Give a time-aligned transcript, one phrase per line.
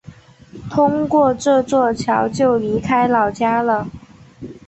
[0.67, 1.61] 通过这
[1.93, 3.87] 桥就离开老家了